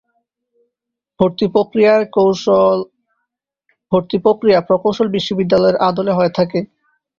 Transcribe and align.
ভর্তি 1.19 1.45
প্রক্রিয়া 4.23 4.59
প্রকৌশল 4.67 5.07
বিশ্ববিদ্যালয়ের 5.15 5.77
আদলে 5.87 6.13
হয়ে 6.13 6.35
থাকে। 6.37 6.59